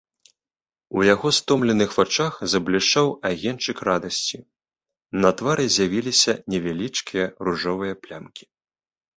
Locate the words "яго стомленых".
1.13-1.91